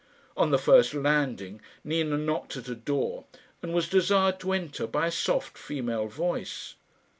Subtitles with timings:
[0.35, 3.25] On the first landing Nina knocked at a door,
[3.61, 6.73] and was desired to enter by a soft female voice.